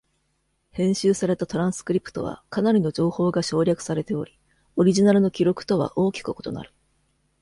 [0.71, 4.39] 編集されたトランスクリプトは、かなりの情報が省略されており、
[4.75, 6.73] オリジナルの記録とは大きく異なる。